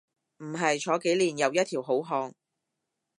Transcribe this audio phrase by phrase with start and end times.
[0.39, 2.33] 唔係，坐幾年又一條好漢